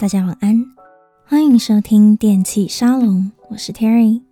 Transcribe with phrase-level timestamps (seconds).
[0.00, 0.64] 大家晚安，
[1.26, 4.22] 欢迎收听电器沙龙，我是 Terry。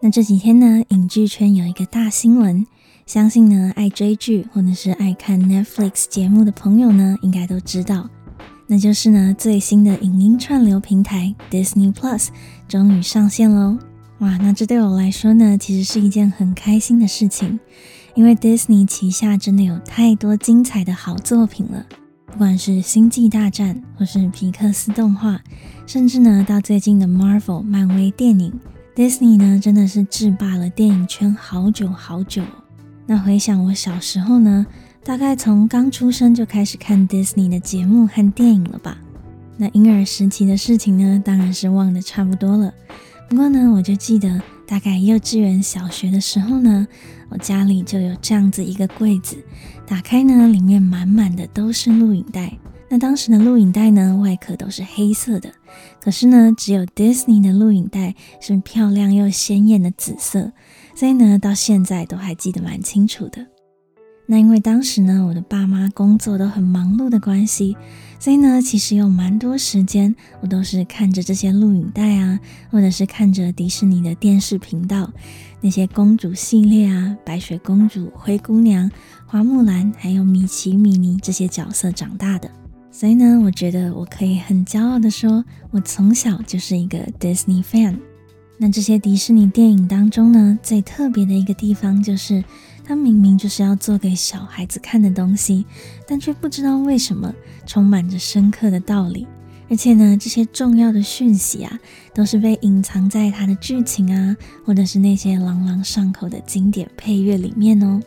[0.00, 2.66] 那这几天呢，影剧圈有一个大新闻，
[3.06, 8.10] 相信呢爱追剧或者是爱看 Netflix 节目的朋友呢，应该都知道，
[8.66, 12.30] 那就是呢最新的影音串流平台 Disney Plus
[12.66, 13.78] 终于上线喽！
[14.18, 17.60] 哇，那这对我来说呢，其实是一件很开心的事情，
[18.16, 21.86] 因为 Disney 旗下真的有太多精彩的好作品了。
[22.30, 25.40] 不管是《星际大战》，或是皮克斯动画，
[25.86, 28.52] 甚至呢到最近的 Marvel 漫威电影
[28.94, 32.42] ，Disney 呢真的是制霸了电影圈好久好久。
[33.06, 34.64] 那回想我小时候呢，
[35.04, 38.96] 大概从刚出生就开始看 Disney 的节目和电影了吧？
[39.58, 42.72] 那婴儿时期的事情呢，当然是忘得差不多了。
[43.28, 46.86] 不过呢，我就记得大概幼稚园、小学的时候呢。
[47.32, 49.36] 我家里就有这样子一个柜子，
[49.86, 52.58] 打开呢，里面满满的都是录影带。
[52.88, 55.48] 那当时的录影带呢，外壳都是黑色的，
[56.00, 60.50] 可是呢，只有 Disney 的录影带是漂亮又鲜艳的紫色，
[60.96, 63.46] 所以呢，到现在都还记得蛮清楚的。
[64.32, 67.76] 那因为当时呢，我的爸妈工作都很忙碌的关系。
[68.20, 72.38] 所以呢，其实有蛮多时间，我都是看着这些录影带啊，
[72.70, 75.10] 或者是看着迪士尼的电视频道，
[75.60, 78.88] 那些公主系列啊，白雪公主、灰姑娘、
[79.26, 82.48] 花木兰，还有米奇、米妮这些角色长大的。
[82.92, 87.96] 所以呢，我觉得我可以很骄傲的说，我从小就是一个 Disney fan。
[88.58, 92.44] 那这些迪士尼电影当中呢，最特别的一个地方就是。
[92.90, 95.64] 它明明就是要做给小孩子看的东西，
[96.08, 97.32] 但却不知道为什么
[97.64, 99.28] 充满着深刻的道理。
[99.68, 101.78] 而且呢，这些重要的讯息啊，
[102.12, 108.00] 都是被隐藏在它的剧情啊，或者是那些朗朗上口的经典配乐里面哦。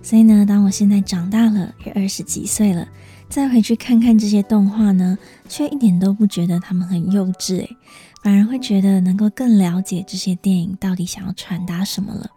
[0.00, 2.86] 所以呢，当我现在长大了，也二十几岁了，
[3.28, 5.18] 再回去看看这些动画呢，
[5.48, 7.76] 却一点都不觉得它们很幼稚诶，
[8.22, 12.30] 反而会觉得能够更了解这些电影到底想要传达什么了。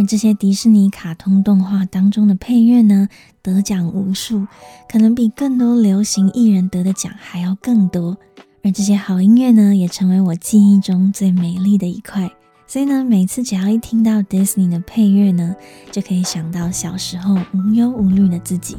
[0.00, 3.06] 而这些迪士尼卡通动画当中的配乐呢，
[3.42, 4.46] 得奖无数，
[4.90, 8.16] 可能比更多流行艺人得的奖还要更多。
[8.64, 12.30] 而这些好音乐呢，也成为我记忆中最美丽的一块。
[12.66, 15.54] 所以呢，每次只要一听到 Disney 的配乐呢，
[15.92, 18.78] 就可以想到小时候无忧无虑的自己。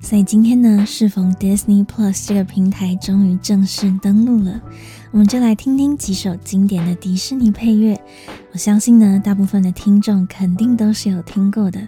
[0.00, 4.60] 所以今天呢，适逢 Disney Plus 这个平台终于正式登陆了，
[5.12, 8.00] 我们就来听听几首经典的迪士尼配乐。
[8.50, 11.86] 我相信呢，大部分的听众肯定都是有听过的。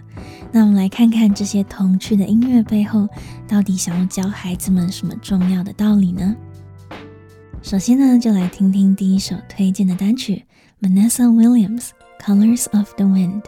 [0.51, 3.09] 那我们来看看这些童趣的音乐背后，
[3.47, 6.35] 到底想要教孩子们什么重要的道理呢？
[7.63, 10.45] 首先呢，就来听听第一首推荐的单曲
[10.79, 11.89] ，Vanessa Williams，
[12.23, 13.41] 《Colors of the Wind》。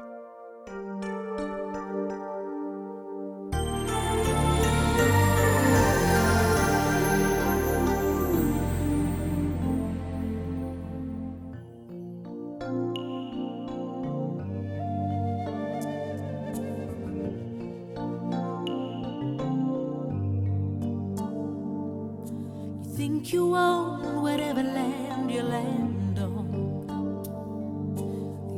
[22.98, 26.88] think you own whatever land you land on.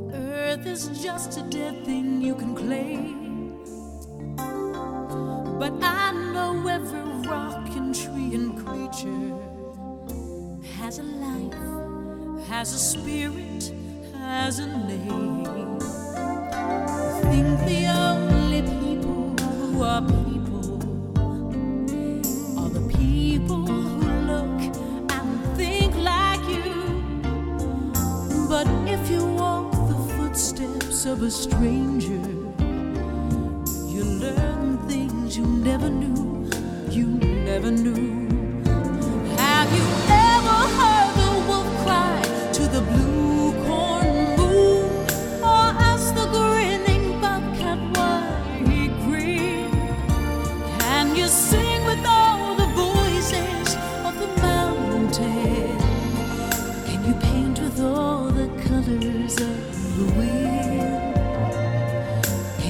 [0.08, 3.60] The earth is just a dead thing you can claim.
[5.60, 9.36] But I know every rock and tree and creature
[10.78, 13.74] has a life, has a spirit,
[14.14, 15.69] has a name.
[31.30, 31.99] a stranger.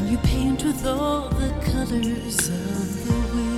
[0.09, 3.48] You paint with all the colors of the wind.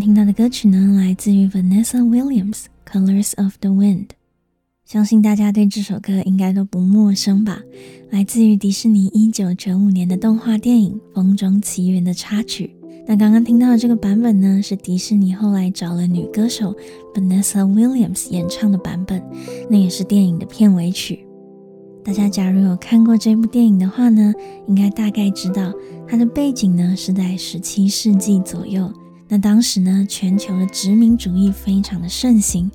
[0.00, 4.06] 听到的歌曲呢，来自于 Vanessa Williams，《Colors of the Wind》。
[4.86, 7.60] 相信大家对这首歌应该都不陌生吧？
[8.08, 12.74] 来自于迪士尼一九九五年的动画电影《风中奇缘》的插曲。
[13.06, 16.74] 那刚刚听到的这个版本呢，是迪士尼后来找了女歌手
[17.14, 19.22] Vanessa Williams 演唱的版本，
[19.68, 21.26] 那也是电影的片尾曲。
[22.02, 24.32] 大家假如有看过这部电影的话呢，
[24.66, 25.70] 应该大概知道
[26.08, 28.90] 它的背景呢是在十七世纪左右。
[29.32, 32.68] 那当时呢，全球的殖民主义非常的盛行，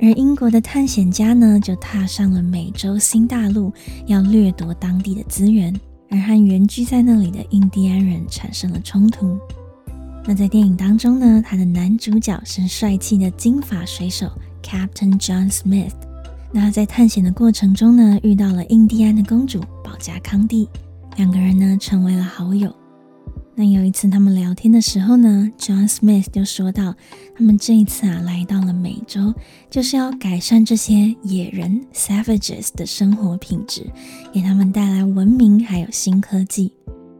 [0.00, 3.70] 而英国的探险家呢就踏上了美洲新大陆，
[4.06, 5.78] 要掠夺当地的资源，
[6.08, 9.38] 而和原居在那里的印第安人产生了冲突。
[10.24, 14.32] 那在电影当中呢，他的男主角是帅气的金发水手
[14.62, 15.92] Captain John Smith。
[16.50, 20.66] 那在探险的过程中呢，遇到了印第安的公主保加康蒂，
[21.18, 22.74] 两个人呢成为了好友。
[23.58, 26.94] 那有一次他们聊天的时候呢，John Smith 就说到，
[27.36, 29.34] 他们这一次啊来到了美洲，
[29.68, 33.84] 就是要改善这些野人 Savages 的生活品质，
[34.32, 36.72] 给他们带来文明还有新科技。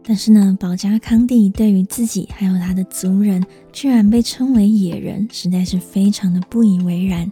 [0.05, 7.29] 但是呢，保加康蒂对于自己还有他的族人居然被称为野人，实在是非常的不以为然，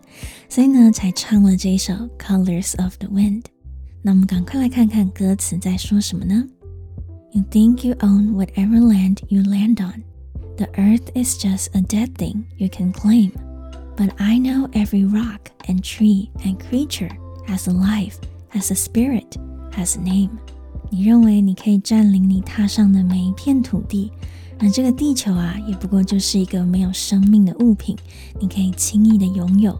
[0.48, 3.44] 所以呢才唱了这一首 Colors of the Wind。
[4.02, 6.44] 那我们赶快来看看歌词在说什么呢
[7.33, 10.03] ？You think you own whatever land you land on.
[10.57, 13.31] The earth is just a dead thing you can claim.
[13.95, 17.11] But I know every rock and tree and creature
[17.47, 18.17] has a life,
[18.49, 19.37] has a spirit,
[19.71, 20.31] has a name.
[20.89, 24.11] 你认为你可以占领你踏上的每一片土地，
[24.59, 27.95] 而这个地球啊，也不过就是一个没有生命的物品，
[28.39, 29.79] 你可以轻易的拥有。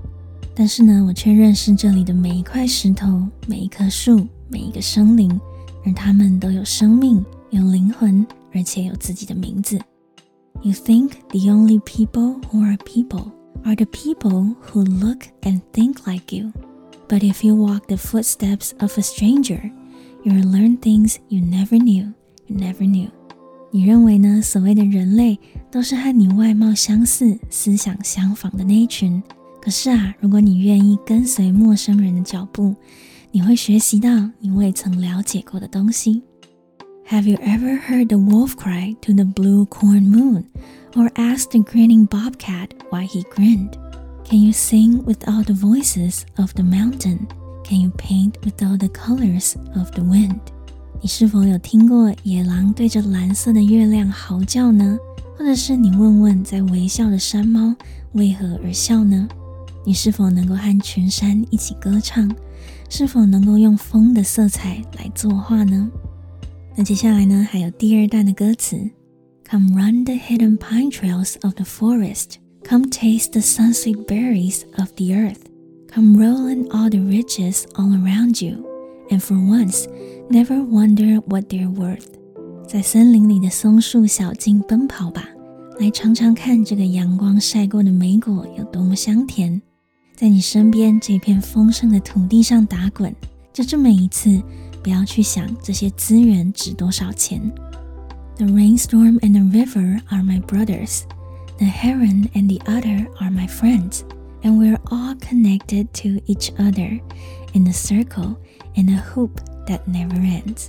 [0.56, 5.40] 但是呢，我却认识这里的每一块石头、每一棵树、每一个生灵，
[5.86, 7.24] 而它们都有生命。
[7.51, 9.79] 有灵魂，而且有自己的名字。
[10.63, 13.33] You think the only people who are people
[13.65, 16.53] are the people who look and think like you.
[17.09, 19.71] But if you walk the footsteps of a stranger,
[20.25, 22.13] you will learn things you never knew.
[22.47, 23.11] You never knew.
[23.71, 24.41] 你认为呢？
[24.43, 25.39] 所谓的人类
[25.71, 29.23] 都是和你外貌相似、思想相仿的那一群。
[29.61, 32.75] 可是啊，如果你愿意跟随陌生人的脚步，
[33.31, 36.23] 你会学习到你未曾了解过的东西。
[37.06, 40.46] Have you ever heard the wolf cry to the blue corn moon,
[40.96, 43.78] or asked the grinning bobcat why he grinned?
[44.24, 47.28] Can you sing with all the voices of the mountain?
[47.64, 50.40] Can you paint with all the colors of the wind?
[51.02, 54.98] 你是否有听过野狼对着蓝色的月亮嚎叫呢？
[55.38, 57.76] 或者是你问问在微笑的山猫
[58.14, 59.28] 为何而笑呢？
[59.84, 62.32] 你是否能够和群山一起歌唱？
[62.88, 65.90] 是否能够用风的色彩来作画呢？
[66.79, 68.77] 那接下来呢，还有第二段的歌词
[69.51, 72.35] ：Come run the hidden pine trails of the forest,
[72.69, 75.41] come taste the sun-sweet berries of the earth,
[75.91, 78.63] come roll in all the riches all around you,
[79.09, 79.87] and for once,
[80.29, 82.09] never wonder what they're worth。
[82.69, 85.27] 在森林里的松树小径奔跑吧，
[85.81, 89.63] 来尝尝看这个阳光晒过的莓果有多么香甜。
[90.15, 93.15] 在你身边这片丰盛的土地上打滚，
[93.55, 94.43] 就这么一次。
[94.87, 97.43] 不要去想这些资源值多少钱。
[98.37, 101.01] The rainstorm and the river are my brothers.
[101.59, 104.03] The heron and the otter are my friends.
[104.43, 107.01] And we're all connected to each other
[107.53, 108.37] in a circle
[108.77, 109.33] in a hoop
[109.67, 110.69] that never ends.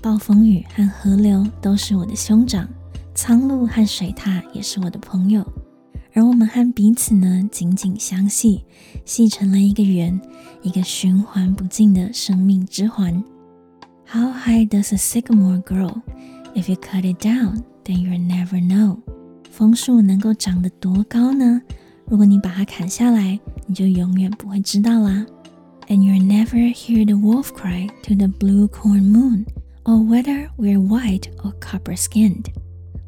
[0.00, 2.68] 暴风雨和河流都是我的兄长，
[3.12, 5.44] 苍鹭和水獭也是我的朋友，
[6.14, 8.64] 而我们和彼此呢紧紧相系，
[9.04, 10.20] 系成了一个圆，
[10.62, 13.20] 一个循环不尽的生命之环。
[14.07, 16.01] How high does a sycamore grow?
[16.55, 18.99] If you cut it down, then you'll never know.
[19.49, 21.61] 枫树能够长得多高呢？
[22.05, 25.25] 如果你把它砍下来，你就永远不会知道啦。
[25.87, 29.45] And you'll never hear the wolf cry to the blue corn moon,
[29.83, 32.47] or whether we're white or copper skinned.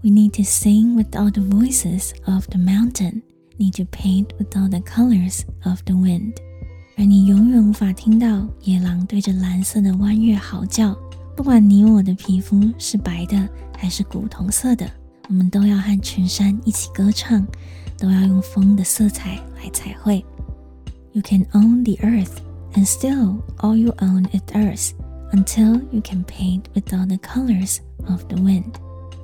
[0.03, 3.21] We need to sing with all the voices of the mountain,
[3.57, 6.39] need to paint with all the colors of the wind.
[7.00, 10.94] 而你永远无法听到野狼对着蓝色的弯月嚎叫。
[11.34, 14.86] 不管你我的皮肤是白的还是古铜色的，
[15.26, 17.42] 我们都要和群山一起歌唱，
[17.96, 20.22] 都要用风的色彩来彩绘。
[21.12, 22.32] You can own the earth,
[22.74, 24.90] and still all you own is earth,
[25.32, 27.78] until you can paint with all the colors
[28.08, 28.74] of the wind.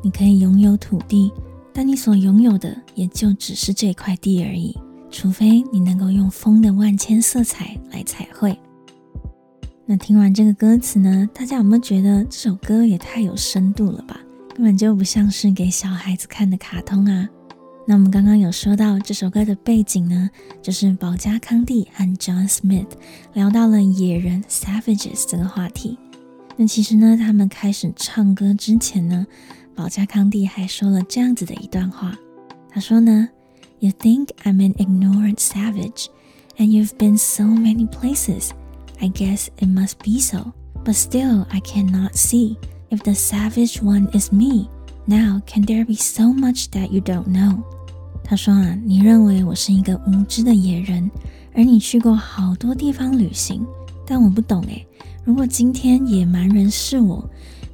[0.03, 1.31] 你可以拥有土地，
[1.75, 4.75] 但你所拥有的也就只是这块地而已。
[5.11, 8.59] 除非你能够用风的万千色彩来彩绘。
[9.85, 14.21] 那听完这个歌词呢，大家有没有觉得这首歌也太有深度了吧？
[14.55, 17.29] 根本就不像是给小孩子看的卡通啊！
[17.87, 20.29] 那我们刚刚有说到这首歌的背景呢，
[20.61, 22.89] 就是保加康蒂和 John Smith
[23.33, 25.97] 聊到了野人 Savages 这个话题。
[26.57, 29.25] 那其实呢，他们开始唱歌之前呢，
[29.75, 32.19] 保加康蒂还说了这样子的一段话。
[32.69, 33.29] 他说呢
[33.80, 36.10] ：“You think I'm an ignorant savage,
[36.58, 38.52] and you've been so many places.
[39.00, 42.58] I guess it must be so, but still I cannot see
[42.90, 44.70] if the savage one is me.
[45.06, 47.64] Now can there be so much that you don't know?”
[48.24, 51.10] 他说啊，你认为我是一个无知的野人，
[51.54, 53.66] 而你去过好多地方旅行，
[54.06, 54.86] 但我不懂诶。
[55.26, 57.28] 如果今天野蛮人是我，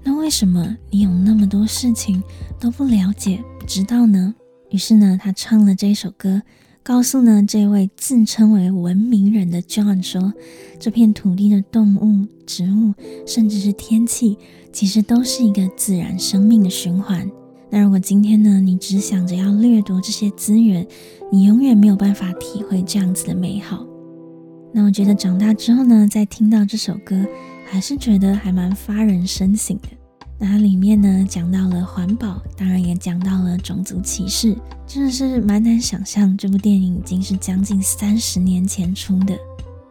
[0.04, 2.24] 那为什么你有那么多事情
[2.60, 4.34] 都不了解、不知道呢？
[4.73, 6.43] 于是呢，他唱了这首歌，
[6.83, 10.33] 告诉呢这位自称为文明人的 John 说，
[10.81, 12.95] 这片土地的动物、植物，
[13.27, 14.39] 甚至是天气，
[14.73, 17.31] 其实都是一个自然生命的循环。
[17.69, 20.87] 那如果今天呢，你只想着要掠夺这些资源，
[21.31, 23.87] 你永远没有办法体会这样子的美好。
[24.73, 27.27] 那我觉得长大之后呢，再听到这首歌，
[27.67, 29.89] 还是觉得还蛮发人深省的。
[30.45, 34.57] 那里面呢，讲到了环保，当然也讲到了种族歧视，
[34.89, 39.39] 真的是蛮难想象，这部电影已经是将近三十年前出的。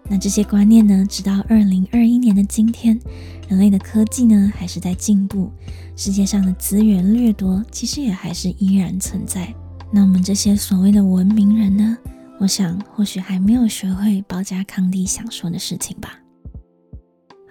[0.10, 3.00] 那这些观念呢，直到二零二一年的今天，
[3.48, 5.50] 人类的科技呢还是在进步，
[5.96, 9.52] 世界上的资源掠夺其实也还是依然存在。
[9.90, 11.98] 那我们这些所谓的文明人呢，
[12.40, 16.21] 我想或许还没有学会宝嘉康蒂想说的事情吧。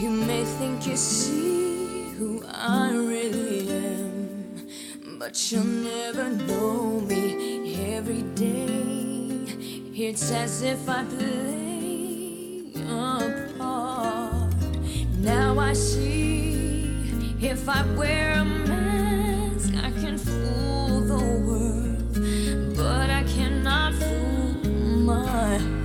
[0.00, 8.22] you may think you see who I really am, but you'll never know me every
[8.36, 9.01] day.
[9.95, 14.51] It's as if I play a part.
[15.19, 16.97] Now I see
[17.39, 24.71] if I wear a mask, I can fool the world, but I cannot fool
[25.05, 25.82] my heart.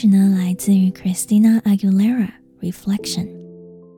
[0.00, 2.28] 曲呢，来自于 Christina Aguilera
[2.60, 3.26] Reflection。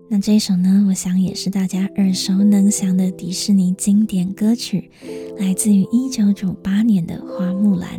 [0.08, 4.90] 那这一首呢，我想也是大家耳熟能详的迪士尼经典歌曲，
[5.38, 7.98] 来自于一九九八年的《花木兰》。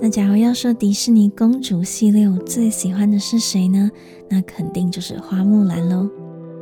[0.00, 3.90] 那假如要说迪士尼公主系列，我最喜欢的是谁呢？
[4.30, 6.08] 那肯定就是花木兰喽。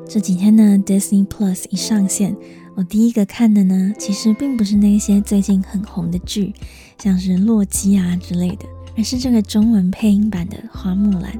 [0.09, 2.37] 这几天呢，Disney Plus 一上线，
[2.75, 6.53] 我第一个看的呢，其实并不是那些最近很红的剧，
[6.99, 8.65] 像是洛基啊之类的，
[8.97, 11.33] 而是这个中文配音版的花木兰。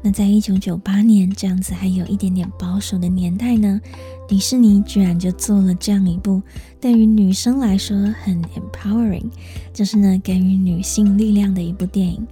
[0.00, 3.80] 那在一九九八年这样子还有一点点保守的年代呢，
[4.28, 6.40] 迪士尼居然就做了这样一部
[6.80, 9.26] 对于女生来说很 empowering，
[9.72, 12.24] 就是呢给予女性力量的一部电影，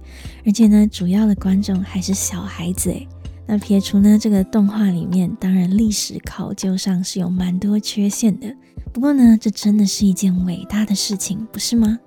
[0.45, 3.05] 而且呢主要的观众还是小孩子诶。
[3.45, 8.55] 那撇除呢这个动画里面，当然历史考究上是有蛮多缺陷的，
[8.93, 11.99] 不过呢这真的是一件伟大的事情，不是吗？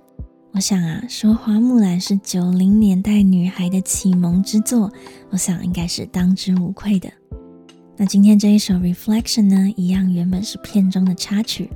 [0.53, 4.91] 我想啊，说花木兰是九零年代女孩的启蒙之作，
[5.29, 7.09] 我想应该是当之无愧的。
[7.95, 11.69] 那今天这一首《Reflection》呢，一样原本是片中的插曲，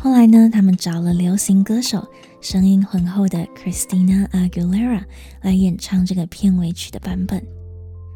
[0.00, 2.06] 后来呢，他们找了流行歌手，
[2.40, 5.02] 声音浑厚的 Christina Aguilera
[5.42, 7.42] 来演唱这个片尾曲的版本。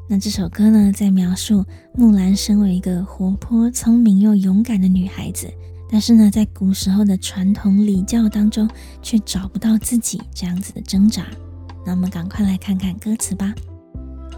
[0.09, 5.53] 那这首歌呢，在描述木兰身为一个活泼、聪明又勇敢的女孩子。
[5.95, 8.69] 但是呢，在古时候的传统礼教当中，
[9.01, 11.25] 却找不到自己这样子的挣扎。
[11.87, 13.55] 那我们赶快来看看歌词吧。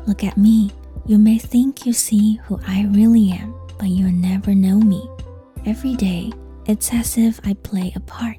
[0.04, 0.70] Look at me,
[1.06, 5.08] you may think you see who I really am, but you never know me.
[5.64, 6.30] Every day,
[6.66, 8.36] it's as if I play a part.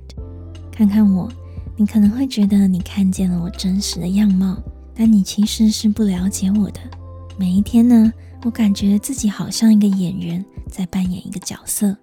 [0.71, 1.27] 看看我，
[1.75, 4.61] 你可能会觉得你看见了我真实的样貌，
[4.93, 6.79] 但你其实是不了解我的。
[7.35, 11.97] 每一天呢，我感觉自己好像一个演员，在扮演一个角色。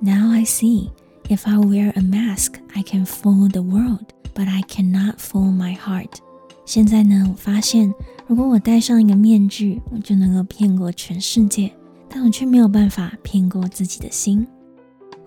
[0.00, 0.90] Now I see,
[1.28, 5.76] if I wear a mask, I can fool the world, but I cannot fool my
[5.76, 6.18] heart.
[6.64, 7.92] 现在呢，我发现，
[8.26, 11.72] 如果我戴上一个面具，我就能够骗过全世界，
[12.08, 14.46] 但我却没有办法骗过自己的心。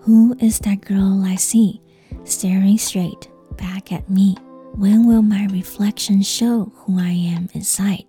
[0.04, 1.80] Who is that girl I see,
[2.24, 4.36] staring straight back at me?
[4.78, 8.04] When will my reflection show who I am inside?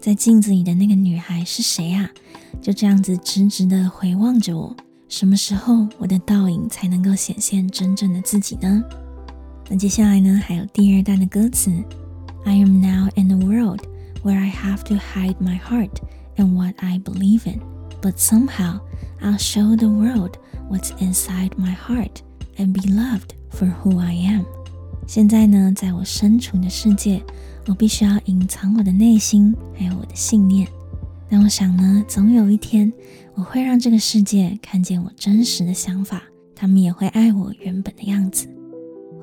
[0.00, 2.10] 在镜子里的那个女孩是谁啊？
[2.60, 4.76] 就这样子直直的回望着我。
[5.13, 8.83] 什么时候我的倒影才能够显现真正的自己呢？
[9.69, 11.69] 那接下来呢，还有第二段的歌词
[12.45, 13.81] ：I am now in a world
[14.23, 15.97] where I have to hide my heart
[16.35, 17.61] and what I believe in,
[18.01, 18.79] but somehow
[19.21, 20.31] I'll show the world
[20.67, 22.21] what's inside my heart
[22.57, 24.45] and be loved for who I am。
[25.05, 27.21] 现在呢，在我身处的世界，
[27.67, 30.67] 我必须要隐藏我的内心，还有我的信念。
[31.33, 32.93] 但我想呢，总有一天
[33.33, 36.21] 我会让这个世界看见我真实的想法，
[36.53, 38.47] 他们也会爱我原本的样子。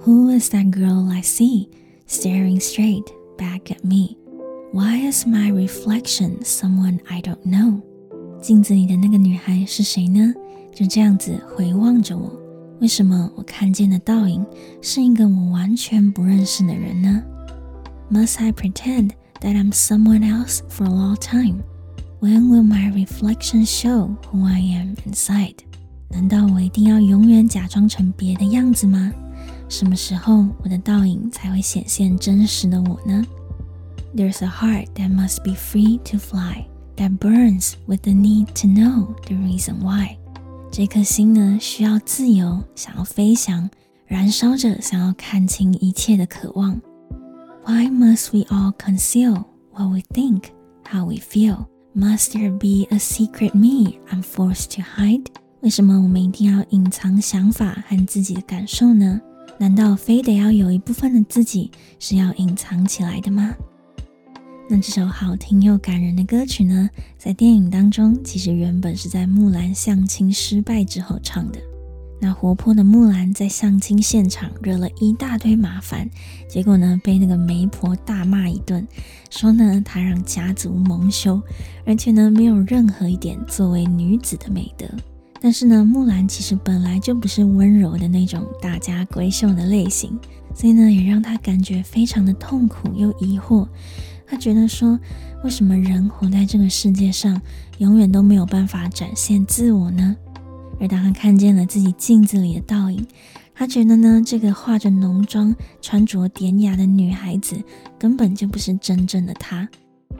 [0.04, 1.68] Who is that girl I see
[2.08, 3.04] staring straight
[3.38, 4.16] back at me?
[4.72, 7.80] Why is my reflection someone I don't know?
[8.42, 10.34] 镜子里的那个女孩是谁呢？
[10.74, 12.32] 就这样子回望着我，
[12.80, 14.44] 为什么我看见的倒影
[14.82, 17.22] 是一个我完全不认识的人呢
[18.10, 19.10] ？Must I pretend
[19.42, 21.60] that I'm someone else for a long time?
[22.19, 25.57] When will my reflection show who I am inside？
[26.09, 29.11] 难道我一定要永远假装成别的样子吗？
[29.67, 33.25] 什么时候我的倒影才会显现真实的我呢？
[34.15, 39.13] There's a heart that must be free to fly, that burns with the need to know
[39.25, 40.17] the reason why。
[40.71, 43.69] 这颗心呢，需要自由，想要飞翔，
[44.07, 46.79] 燃烧着想要看清一切的渴望。
[47.65, 49.43] Why must we all conceal
[49.73, 50.43] what we think,
[50.89, 51.65] how we feel?
[51.92, 55.26] Must there be a secret me I'm forced to hide？
[55.60, 59.20] 为什么我们一定要隐藏想法和自己的感受呢？
[59.58, 63.54] 难道非得要有一部分的自己是要隐藏起来的吗？
[64.68, 71.58] 那这首好听又感人的歌曲呢，在电影当中其实原本是在木兰相亲失败之后唱的。
[72.22, 76.08] 那活泼的木兰在相亲现场惹了一大堆麻烦，
[76.48, 78.86] 结果呢，被那个媒婆大骂一顿，
[79.30, 81.40] 说呢她让家族蒙羞，
[81.86, 84.86] 而且呢没有任何一点作为女子的美德。
[85.40, 90.18] 但是呢，木兰其实本来就不是温柔的那种大家闺秀的类型，
[90.54, 93.66] 所以呢也让她感觉非常的痛苦又疑惑。
[94.26, 95.00] 她觉得说，
[95.42, 97.40] 为什么人活在这个世界上，
[97.78, 100.14] 永远都没有办法展现自我呢？
[100.80, 103.06] 而当他看见了自己镜子里的倒影，
[103.54, 107.62] 他觉得呢，这个化着浓妆、穿着典雅的女孩子
[107.98, 109.68] 根本就不是真正的她。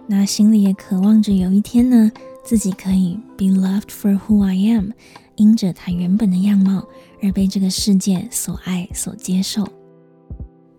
[0.07, 2.13] 那心里也渴望着有一天呢，
[2.45, 4.91] 自己可以 be loved for who I am，
[5.37, 6.87] 因着她原本的样貌
[7.23, 9.67] 而被这个世界所爱、所接受。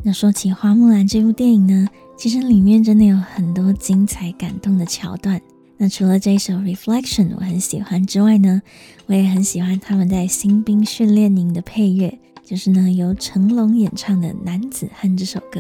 [0.04, 5.42] 那说起《花木兰》这部电影呢，其实里面真的有很多精彩感动的桥段。
[5.84, 8.62] 那除了这首《Reflection》我很喜欢之外呢，
[9.08, 15.60] 我也很喜欢他们在新兵训练营的配乐，就是呢由成龙演唱的《男子汉》这首歌。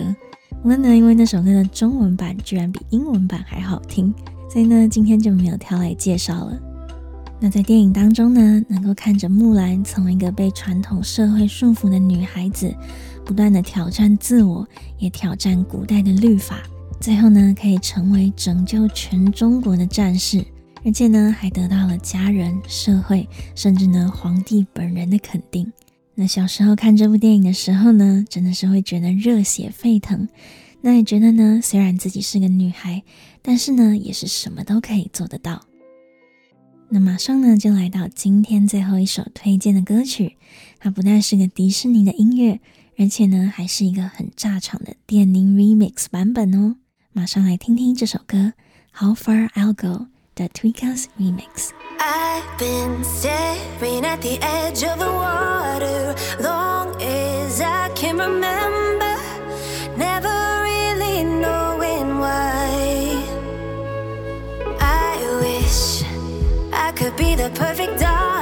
[0.61, 4.13] 不过呢，因为那首歌的中文版居然比英文版还好听，
[4.47, 6.55] 所以呢今天就没有挑来介绍了。
[7.39, 12.71] 那在电影当中呢，能够看着木兰从一个被传统社会束缚的女孩子，
[13.25, 14.67] 不断的挑战自我，
[14.99, 16.61] 也挑战古代的律法，
[17.01, 20.45] 最后呢，可以成为拯救全中国的战士，
[20.85, 25.73] 而且呢，还得到了家人、社会，甚至呢，皇帝本人的肯定。
[26.13, 30.29] 那小时候看这部电影的时候呢，真的是会觉得热血沸腾。
[30.81, 33.01] 那也觉得呢，虽然自己是个女孩，
[33.41, 35.59] 但是呢，也是什么都可以做得到。
[36.89, 40.37] 那马上呢，就来到今天最后一首推荐的歌曲。
[40.77, 42.59] 它不但是个迪士尼的音乐，
[42.95, 46.75] 而且呢，还是一个很炸场的电音 remix 版本哦。
[47.12, 48.36] 马上来听听这首歌《
[48.92, 57.60] How Far I'll Go》的 Tweekaz Remix。I've been staring at the edge of the water long as
[57.60, 59.16] I can remember,
[59.96, 60.46] never
[66.86, 68.39] I could be the perfect daughter,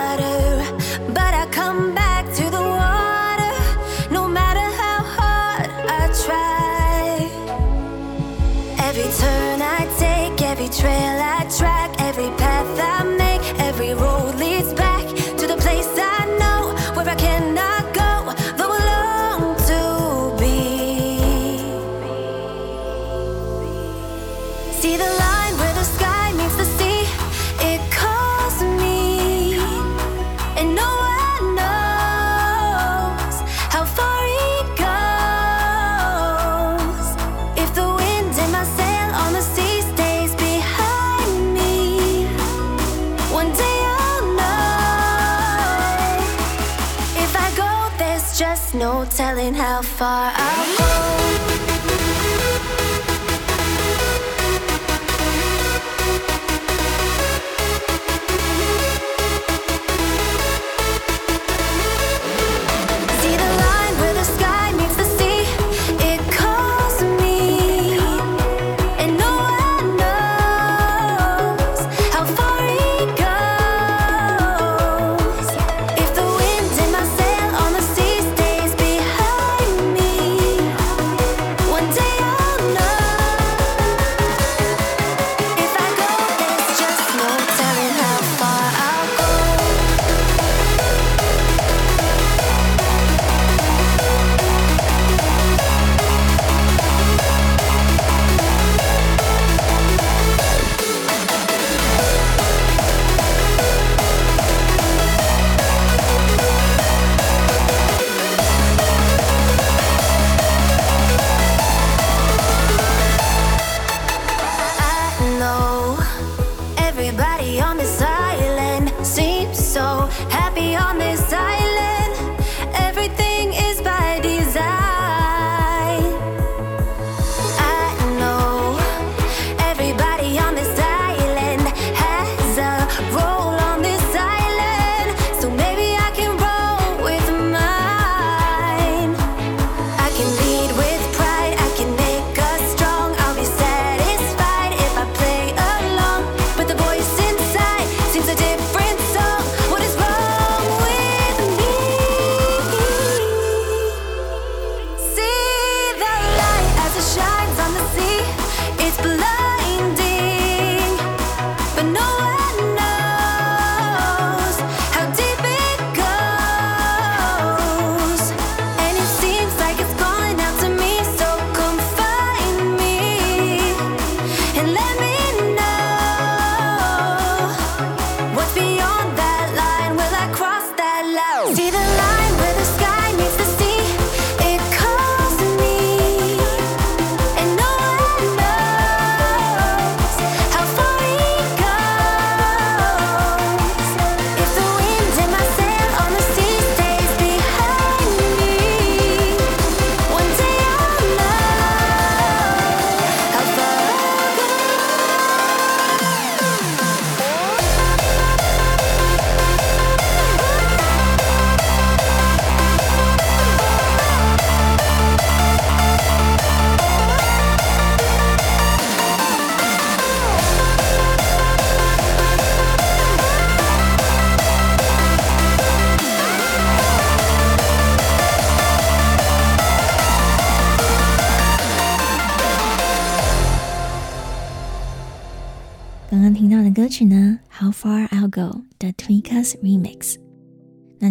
[49.99, 50.38] Far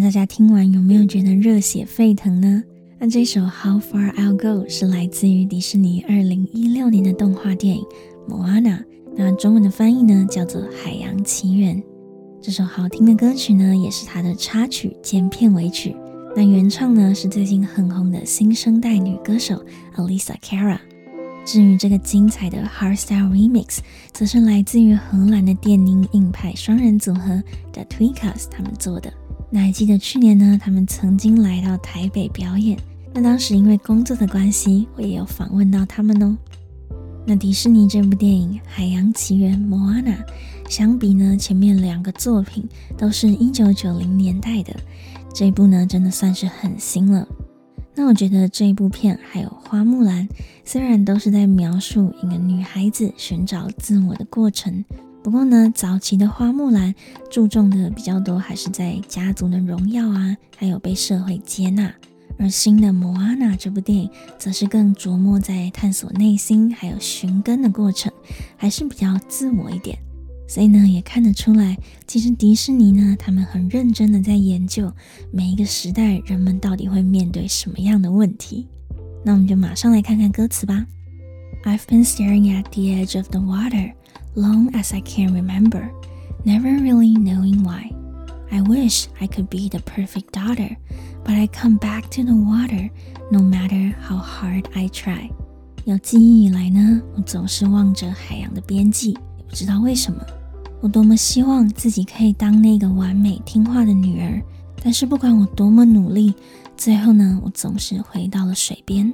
[0.01, 2.63] 大家听完有没有觉得热血沸腾呢？
[2.97, 7.83] 那这首 How Far I'll Go 是来自于迪士尼二零一六年的动画电影
[8.31, 8.77] 《Moana》，
[9.15, 11.75] 那中文的翻译呢叫做《海洋奇缘》。
[12.41, 15.95] 这首好听的歌曲呢，也是它的插曲兼片尾曲。
[16.35, 19.63] 那原唱呢是最近很红的新生代女歌手
[19.95, 20.79] Alisa Cara。
[21.45, 23.79] 至于这个精彩的 Hardstyle Remix，
[24.13, 29.11] 则是来自于荷兰的电音硬派双人组合 The Tweekaz 他们做的。
[29.49, 32.77] 那还记得去年呢，他们曾经来到台北表演。
[33.13, 36.37] 那当时因为工作的关系，我也有访问到他们哦。
[37.25, 40.17] 那迪士尼这部电影《海洋奇缘》Moana，
[40.69, 44.75] 相比呢前面两个作品都是一九九零年代的，
[45.33, 47.27] 这部呢真的算是很新了。
[47.95, 50.29] 那我觉得这部片还有花木兰，
[50.63, 54.85] 虽然都是在描述一个女孩子寻找自我的过程，
[55.23, 56.95] 不过呢早期的花木兰
[57.29, 61.93] 注重的比较多，还是在家族的荣耀啊，还有被社会接纳。
[62.37, 68.09] 而新的《莫阿娜》这部电影，则是更琢磨在探索内心，还有寻根的过程，
[68.55, 69.99] 还是比较自我一点。
[70.47, 71.77] 所以呢，也看得出来，
[72.07, 74.89] 其实迪士尼呢，他们很认真的在研究
[75.33, 78.65] 每一个时代人们到底会面对什么样的问题。
[79.25, 80.85] 那我们就马上来看看歌词吧。
[81.65, 83.91] I've been staring at the edge of the water
[84.34, 85.90] long as I can remember,
[86.44, 87.90] never really knowing why.
[88.50, 90.76] I wish I could be the perfect daughter.
[91.24, 92.90] But I come back to the water,
[93.30, 95.30] no matter how hard I try。
[95.86, 100.20] 有记忆以来呢，我总是望着海洋的边际，也不知道为什么。
[100.82, 104.42] 我多么希望自己可以当那个完美听话的女儿，
[104.82, 106.34] 但是不管我多么努力，
[106.76, 109.10] 最后呢，我总是回到了水边。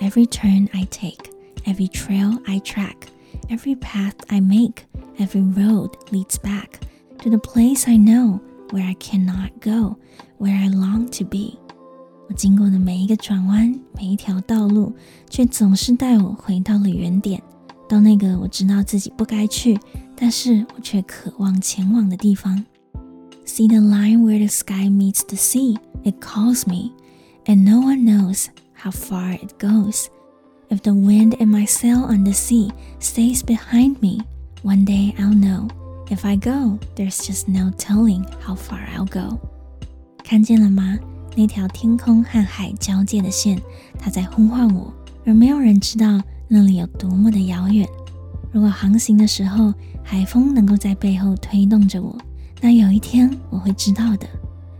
[0.00, 1.30] Every turn I take,
[1.66, 2.94] every trail I track,
[3.52, 4.86] every path I make,
[5.18, 6.80] every road leads back
[7.22, 9.96] to the place I know where I cannot go.
[10.38, 11.58] Where I long to be，
[12.28, 14.94] 我经过的每一个转弯，每一条道路，
[15.28, 17.42] 却总是带我回到了原点，
[17.88, 19.76] 到那个我知道自己不该去，
[20.14, 22.64] 但是我却渴望前往的地方。
[23.44, 26.92] See the line where the sky meets the sea, it calls me,
[27.46, 30.06] and no one knows how far it goes.
[30.72, 34.20] If the wind in my sail on the sea stays behind me,
[34.62, 35.68] one day I'll know.
[36.10, 39.38] If I go, there's just no telling how far I'll go.
[40.22, 40.98] 看见了吗？
[41.36, 43.60] 那条天空和海交界的线，
[43.98, 44.92] 它在呼唤我，
[45.24, 47.88] 而没有人知道那里有多么的遥远。
[48.50, 52.18] 如果航行的时候，海风能够在背后推动着我，
[52.60, 54.26] 那有一天我会知道的。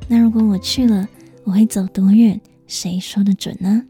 [0.06, 1.06] 那如果我去了，
[1.44, 2.40] 我会走多远？
[2.66, 3.82] 谁说得准呢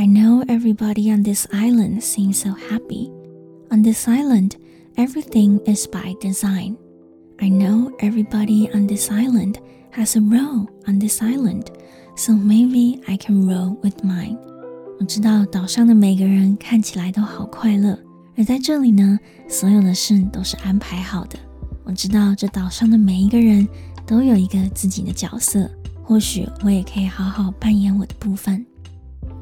[0.00, 3.10] ？I know everybody on this island seems so happy.
[3.70, 4.56] On this island,
[4.96, 6.76] everything is by design.
[7.38, 9.56] I know everybody on this island.
[9.92, 11.70] Has a row on this island,
[12.16, 14.36] so maybe I can row with mine.
[15.00, 17.98] 我知道岛上的每个人看起来都好快乐，
[18.36, 21.38] 而在这里呢，所有的事都是安排好的。
[21.82, 23.66] 我知道这岛上的每一个人
[24.04, 25.70] 都有一个自己的角色，
[26.02, 28.66] 或许我也可以好好扮演我的部分。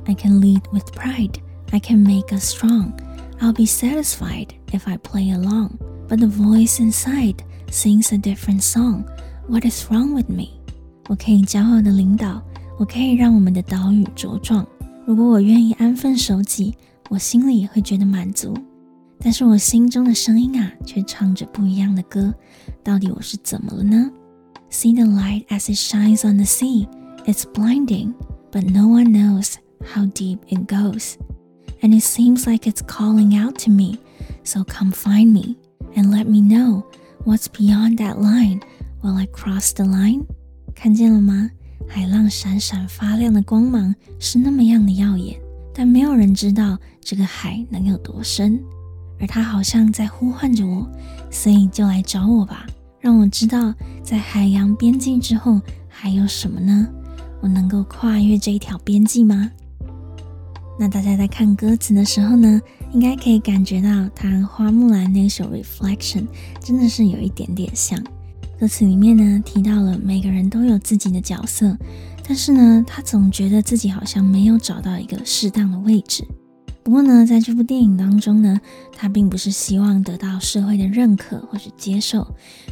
[0.09, 1.41] I can lead with pride,
[1.73, 2.93] I can make us strong.
[3.41, 9.05] I'll be satisfied if I play along, but the voice inside sings a different song.
[9.49, 10.61] What is wrong with me？
[11.09, 12.43] 我可以骄傲的领导，
[12.79, 14.67] 我可以让我们的岛屿茁壮。
[15.07, 16.75] 如果我愿意安分守己，
[17.11, 18.55] 我心里会觉得满足。
[19.21, 22.33] 但是我心中的声音啊，却唱着不一样的歌。
[22.83, 24.11] 到底我是怎么了呢？
[24.71, 26.89] See the light as it shines on the sea.
[27.27, 28.15] It's blinding,
[28.51, 31.17] but no one knows how deep it goes.
[31.83, 33.99] And it seems like it's calling out to me.
[34.43, 35.57] So come find me
[35.95, 36.85] and let me know
[37.25, 38.61] what's beyond that line.
[39.03, 40.25] Will I cross the line？
[40.75, 41.51] 看见了吗？
[41.87, 45.39] 海浪闪闪发亮的光芒是那么样的耀眼，
[45.75, 48.59] 但没有人知道这个海能有多深。
[49.21, 50.91] 而它好像在呼唤着我，
[51.31, 52.67] 所以就来找我吧，
[52.99, 56.89] 让我知道在海洋边际之后还有什么呢？
[57.41, 59.51] 我能够跨越这一条边际吗？
[60.82, 62.62] 那大家在看歌词的时候呢，
[62.94, 66.22] 应该可以感觉到他花木兰那首《Reflection》
[66.62, 68.02] 真的是有一点点像。
[68.58, 71.78] 歌词里面呢，提到了每个人都有自己的角色，
[72.26, 76.26] 但是呢，他总觉得自己好像没有找到一个适当的位置。
[76.82, 78.58] 不过呢，在这部电影当中呢，
[78.96, 82.26] 他并不是希望得到社会的认可或是接受，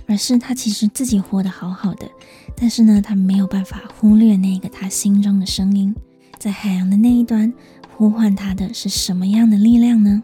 [0.08, 2.10] 而是他其实自己活得好好的，
[2.56, 5.94] 但是呢，他没有办法忽略那个他心中的声音，
[6.40, 7.54] 在海洋的那一端
[7.98, 10.22] 呼唤他的是什么样的力量呢？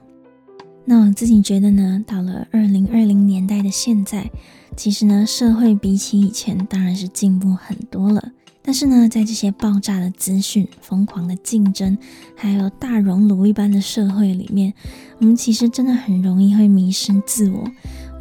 [0.85, 4.29] 那我自己觉得呢，到了二零二零年代的现在，
[4.77, 8.31] 其实呢，社会比起以前当然是进步很多了。
[8.61, 11.97] 但是呢，在这些爆炸的资讯、疯狂的竞争，
[12.35, 14.71] 还有大熔炉一般的社会里面，
[15.17, 17.67] 我们其实真的很容易会迷失自我，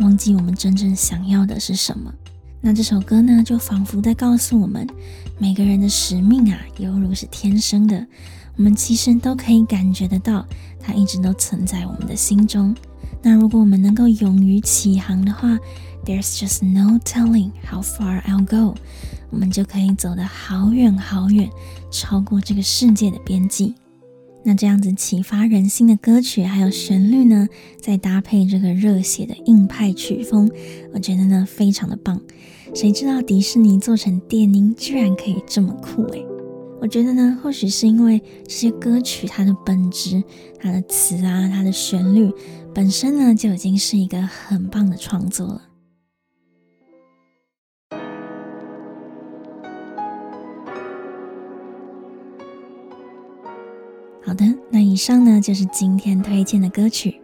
[0.01, 2.11] 忘记我们真正想要的是什么。
[2.63, 4.87] 那这首歌呢，就仿佛在告诉我们，
[5.39, 8.07] 每个人的使命啊，犹如是天生的，
[8.57, 10.47] 我们其实都可以感觉得到，
[10.79, 12.75] 它一直都存在我们的心中。
[13.23, 15.59] 那如果我们能够勇于起航的话
[16.05, 18.75] ，There's just no telling how far I'll go，
[19.31, 21.49] 我们就可以走得好远好远，
[21.91, 23.75] 超过这个世界的边际。
[24.45, 27.49] 那这样子启发人心的歌曲还有旋律呢，
[27.81, 30.51] 再搭配这个热血的硬派曲风，
[30.93, 32.21] 我觉得呢非常的棒。
[32.75, 36.27] 谁知道迪士尼做成电音居然可以这么酷诶，
[36.83, 40.21] 我觉得呢，或许是因为这些歌曲它的本质、
[40.59, 42.29] 它的词啊、它的旋律
[42.75, 45.63] 本身呢就已经是一个很棒的创作了。
[54.25, 57.21] 好的，那以上呢就是今天推荐的歌曲。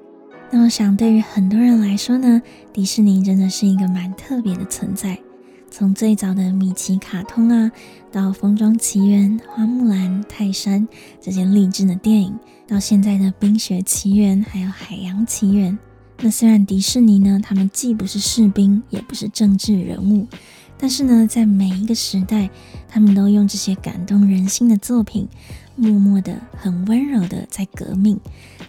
[0.52, 2.40] 那我想，对于很多人来说呢，
[2.72, 5.18] 迪士尼真的是一个蛮特别的存在。
[5.78, 7.70] 从最早的米奇卡通啊，
[8.10, 10.88] 到《风中奇缘》、《花木兰》、《泰山》
[11.20, 15.72] 这些励志的电影，到现在的《冰雪奇缘》还有《海洋奇缘》。
[16.18, 20.26] 那虽然迪士尼呢，他们既不是士兵，也不是政治人物。
[20.76, 22.50] 但是呢，在每一个时代，
[22.88, 25.28] 他们都用这些感动人心的作品，
[25.76, 28.18] 默默的、很温柔的在革命，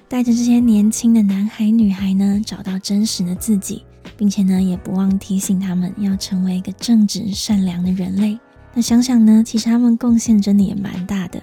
[0.08, 3.82] 带着这些年轻的男孩女孩呢，找到真实的自己，
[4.18, 8.40] 并且呢，也不忘提醒他们要成为一个正直善良的人类。
[8.74, 11.42] 那想想呢，其实他们贡献真的也蛮大的，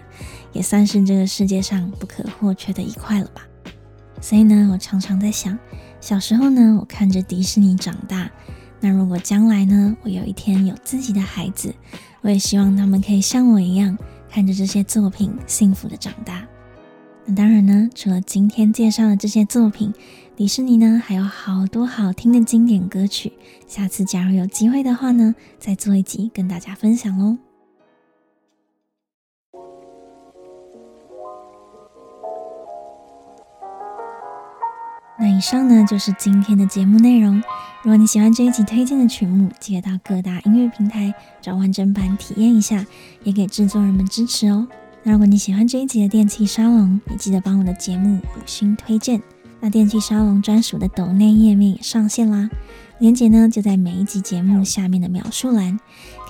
[0.52, 3.42] 也算是这个世界上不可或缺的一块了吧。
[4.20, 5.58] 所以呢，我常常在想，
[6.00, 8.30] 小时候呢，我看着迪士尼长大。
[8.80, 11.74] 那如果将来呢，我有一天有自己的孩子，
[12.20, 13.96] 我也希望他们可以像我一样，
[14.30, 16.46] 看着这些作品幸福的长大。
[17.24, 19.92] 那当然呢，除了今天介绍的这些作品，
[20.36, 23.32] 迪士尼呢还有好多好听的经典歌曲。
[23.66, 27.38] 下次假如有机会的话呢，再做一集跟大家分享喽。
[35.18, 37.42] 那以上呢就是今天的节目内容。
[37.82, 42.84] 如果你喜欢这一集推荐的曲目，记得到各大音乐平台找完整版体验一下，
[43.24, 44.68] 也给制作人们支持哦。
[45.02, 49.22] 那如果你喜欢这一集的电器沙龙，也记得帮我的节目五星推荐。
[49.60, 52.48] 那电器沙龙专属的抖内页面也上线啦，
[52.98, 55.78] 链接呢就在每一集节目下面的描述栏，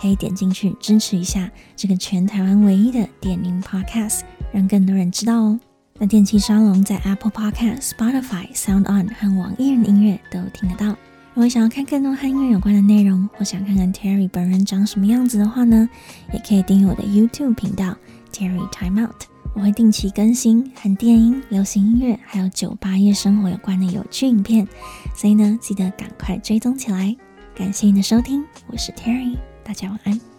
[0.00, 4.20] 可以点进去支持一下这个全台湾唯一的电音 Podcast，
[4.52, 5.60] 让更多人知道哦。
[5.98, 10.96] 那电器沙龙在 Apple Podcast、Spotify、Sound On 和网易云音乐都听得到。
[11.34, 15.88] 如果想要看更多和音乐有关的内容，或想看看 Terry 本人长什么样子的话呢，
[16.32, 17.96] 也可以订阅我的 YouTube 频道
[18.32, 19.35] Terry Time Out。
[19.56, 24.68] 我会定期更新和电音、流行音乐还有酒吧夜生活有关的有趣影片，
[25.14, 27.16] 所以呢，记得赶快追踪起来。
[27.54, 30.35] 感谢你的收听，我是 Terry，大家晚安。